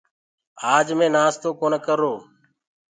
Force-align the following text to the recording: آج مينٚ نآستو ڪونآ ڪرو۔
آج 0.75 0.87
مينٚ 0.97 1.13
نآستو 1.15 1.49
ڪونآ 1.59 1.79
ڪرو۔ 1.85 2.13